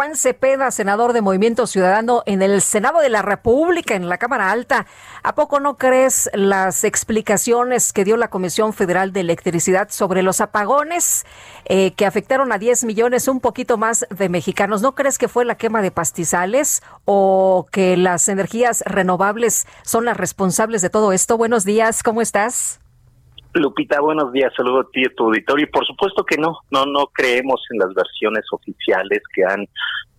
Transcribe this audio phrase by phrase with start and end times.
[0.00, 4.50] Juan Cepeda, senador de Movimiento Ciudadano en el Senado de la República, en la Cámara
[4.50, 4.86] Alta.
[5.22, 10.40] ¿A poco no crees las explicaciones que dio la Comisión Federal de Electricidad sobre los
[10.40, 11.26] apagones
[11.66, 14.80] eh, que afectaron a 10 millones, un poquito más de mexicanos?
[14.80, 20.16] ¿No crees que fue la quema de pastizales o que las energías renovables son las
[20.16, 21.36] responsables de todo esto?
[21.36, 22.80] Buenos días, ¿cómo estás?
[23.54, 25.66] Lupita, buenos días, saludo a ti y a tu auditorio.
[25.66, 29.66] Y por supuesto que no, no, no creemos en las versiones oficiales que han,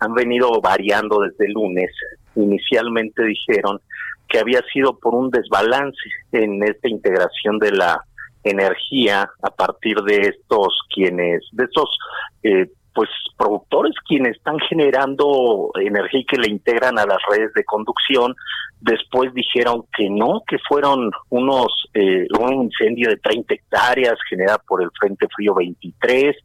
[0.00, 1.90] han venido variando desde el lunes.
[2.34, 3.80] Inicialmente dijeron
[4.28, 8.04] que había sido por un desbalance en esta integración de la
[8.42, 11.98] energía a partir de estos quienes, de estos
[12.42, 12.68] eh,
[13.00, 18.34] pues productores quienes están generando energía y que le integran a las redes de conducción.
[18.78, 24.82] Después dijeron que no, que fueron unos eh, un incendio de 30 hectáreas generado por
[24.82, 26.36] el Frente Frío 23.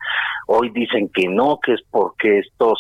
[0.48, 2.80] Hoy dicen que no, que es porque estos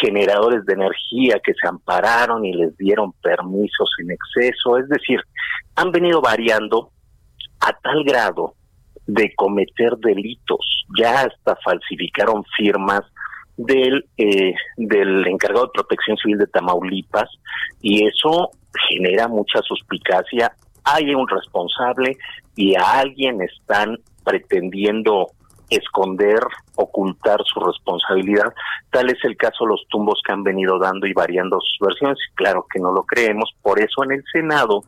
[0.00, 4.78] generadores de energía que se ampararon y les dieron permisos en exceso.
[4.78, 5.20] Es decir,
[5.76, 6.90] han venido variando
[7.60, 8.54] a tal grado
[9.06, 10.84] de cometer delitos.
[10.98, 13.02] Ya hasta falsificaron firmas
[13.56, 17.28] del, eh, del encargado de protección civil de Tamaulipas
[17.80, 18.50] y eso
[18.88, 20.52] genera mucha suspicacia.
[20.84, 22.16] Hay un responsable
[22.56, 25.28] y a alguien están pretendiendo
[25.70, 26.40] esconder,
[26.76, 28.52] ocultar su responsabilidad.
[28.90, 32.18] Tal es el caso los tumbos que han venido dando y variando sus versiones.
[32.34, 33.50] Claro que no lo creemos.
[33.62, 34.82] Por eso en el Senado,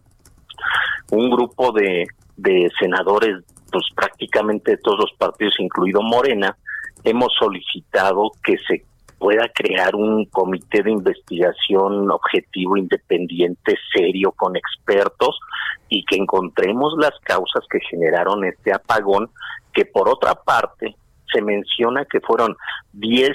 [1.11, 6.57] un grupo de, de senadores pues prácticamente todos los partidos, incluido Morena,
[7.03, 8.85] hemos solicitado que se
[9.19, 15.41] pueda crear un comité de investigación objetivo, independiente, serio, con expertos
[15.89, 19.29] y que encontremos las causas que generaron este apagón,
[19.73, 20.95] que por otra parte
[21.33, 22.55] se menciona que fueron
[22.93, 23.33] 10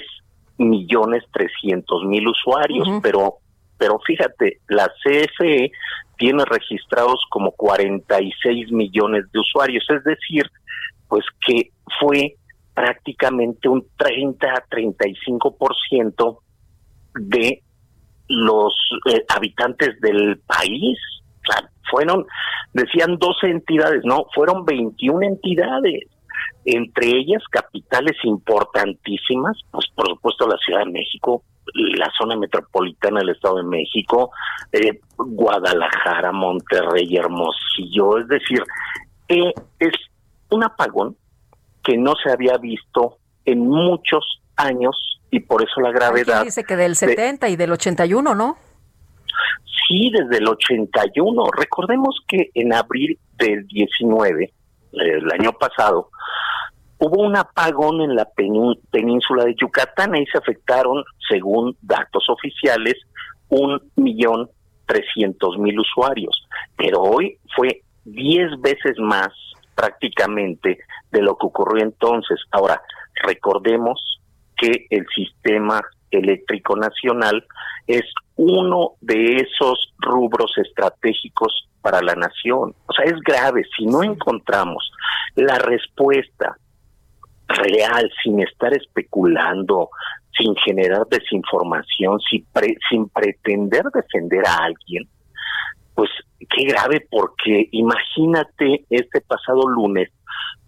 [0.56, 3.40] millones 300 mil usuarios, pero
[3.76, 5.72] pero fíjate, la CFE
[6.20, 10.44] tiene registrados como 46 millones de usuarios, es decir,
[11.08, 12.34] pues que fue
[12.74, 16.38] prácticamente un 30 a 35%
[17.14, 17.62] de
[18.28, 18.74] los
[19.10, 20.98] eh, habitantes del país.
[21.42, 22.26] O sea, fueron,
[22.74, 26.04] decían 12 entidades, no, fueron 21 entidades,
[26.66, 31.44] entre ellas capitales importantísimas, pues por supuesto la Ciudad de México,
[31.74, 34.30] la zona metropolitana del Estado de México,
[34.72, 38.62] eh, Guadalajara, Monterrey, Hermosillo, es decir,
[39.28, 39.92] eh, es
[40.50, 41.16] un apagón
[41.82, 46.44] que no se había visto en muchos años y por eso la gravedad.
[46.44, 48.56] dice que del 70 y del 81, ¿no?
[49.88, 51.44] Sí, desde el 81.
[51.56, 54.52] Recordemos que en abril del 19,
[54.92, 56.10] el año pasado,
[57.00, 58.28] hubo un apagón en la
[58.90, 62.94] península de Yucatán, y se afectaron, según datos oficiales,
[63.48, 64.48] un millón
[64.86, 66.46] trescientos mil usuarios,
[66.76, 69.28] pero hoy fue diez veces más
[69.74, 70.78] prácticamente
[71.10, 72.38] de lo que ocurrió entonces.
[72.50, 72.82] Ahora,
[73.22, 74.20] recordemos
[74.56, 75.80] que el sistema
[76.10, 77.44] eléctrico nacional
[77.86, 78.02] es
[78.36, 82.74] uno de esos rubros estratégicos para la nación.
[82.86, 84.90] O sea, es grave si no encontramos
[85.36, 86.56] la respuesta
[87.60, 89.90] real, sin estar especulando,
[90.36, 92.46] sin generar desinformación, sin,
[92.88, 95.08] sin pretender defender a alguien,
[95.94, 100.10] pues qué grave, porque imagínate este pasado lunes,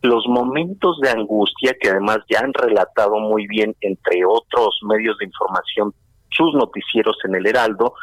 [0.03, 5.27] los momentos de angustia que además ya han relatado muy bien, entre otros medios de
[5.27, 5.95] información,
[6.31, 7.95] sus noticieros en el Heraldo,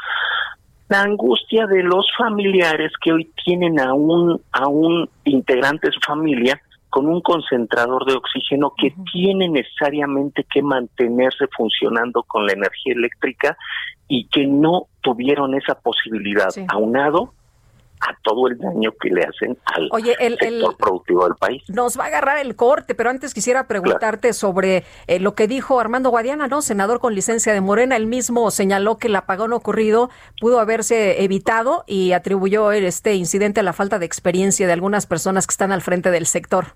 [0.88, 6.00] la angustia de los familiares que hoy tienen a un, a un integrante de su
[6.00, 6.60] familia
[6.90, 13.58] con un concentrador de oxígeno que tiene necesariamente que mantenerse funcionando con la energía eléctrica
[14.08, 17.34] y que no tuvieron esa posibilidad, aunado
[18.02, 19.90] a todo el daño que le hacen al
[20.40, 21.64] sector productivo del país.
[21.68, 25.80] Nos va a agarrar el corte, pero antes quisiera preguntarte sobre eh, lo que dijo
[25.80, 26.62] Armando Guadiana, ¿no?
[26.62, 30.10] Senador con licencia de Morena, él mismo señaló que el apagón ocurrido
[30.40, 35.48] pudo haberse evitado y atribuyó este incidente a la falta de experiencia de algunas personas
[35.48, 36.76] que están al frente del sector.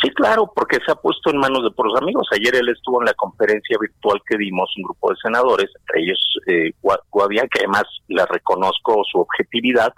[0.00, 2.26] Sí, claro, porque se ha puesto en manos de puros amigos.
[2.32, 6.38] Ayer él estuvo en la conferencia virtual que dimos, un grupo de senadores, entre ellos
[6.46, 6.72] eh,
[7.10, 9.92] Guavia, que además le reconozco su objetividad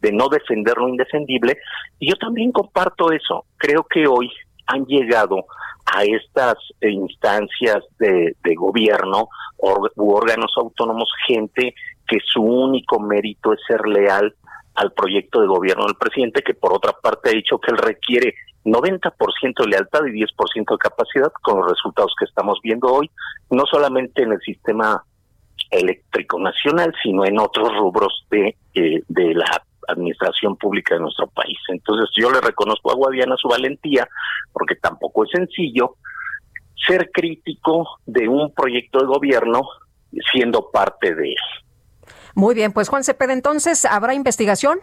[0.00, 1.58] de no defender lo indefendible.
[1.98, 3.44] Y yo también comparto eso.
[3.56, 4.30] Creo que hoy
[4.66, 5.44] han llegado
[5.92, 9.28] a estas instancias de, gobierno
[9.96, 11.74] u órganos autónomos gente
[12.06, 14.34] que su único mérito es ser leal
[14.74, 18.34] al proyecto de gobierno del presidente, que por otra parte ha dicho que él requiere
[18.64, 23.10] 90% de lealtad y 10% de capacidad con los resultados que estamos viendo hoy,
[23.50, 25.02] no solamente en el sistema
[25.70, 31.58] eléctrico nacional, sino en otros rubros de, eh, de la administración pública de nuestro país.
[31.68, 34.08] Entonces yo le reconozco a Guadiana su valentía,
[34.52, 35.96] porque tampoco es sencillo
[36.86, 39.62] ser crítico de un proyecto de gobierno
[40.32, 42.14] siendo parte de él.
[42.34, 44.78] Muy bien, pues Juan Cepeda, entonces, ¿habrá investigación?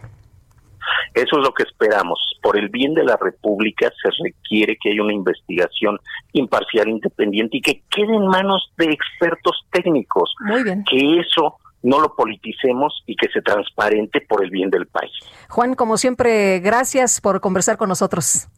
[1.14, 2.18] Eso es lo que esperamos.
[2.42, 5.98] Por el bien de la República se requiere que haya una investigación
[6.32, 10.34] imparcial, independiente y que quede en manos de expertos técnicos.
[10.40, 10.84] Muy bien.
[10.84, 15.12] Que eso no lo politicemos y que se transparente por el bien del país.
[15.48, 18.48] Juan, como siempre, gracias por conversar con nosotros.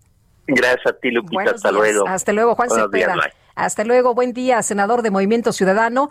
[0.46, 1.52] Gracias a ti, Lupita.
[1.52, 2.06] hasta luego.
[2.08, 3.14] Hasta luego, Juan Cepeda.
[3.54, 4.14] hasta luego.
[4.14, 6.10] Buen día, senador de Movimiento Ciudadano.